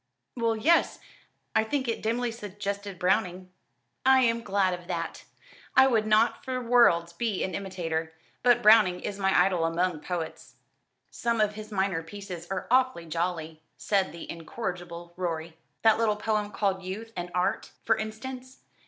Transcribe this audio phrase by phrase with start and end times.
[0.35, 0.97] "Well, yes,
[1.55, 3.51] I think it dimly suggested Browning."
[4.03, 5.25] "I am glad of that.
[5.75, 8.11] I would not for worlds be an imitator;
[8.41, 10.55] but Browning is my idol among poets."
[11.11, 15.57] "Some of his minor pieces are awfully jolly," said the incorrigible Rorie.
[15.83, 18.57] "That little poem called 'Youth and Art,' for instance.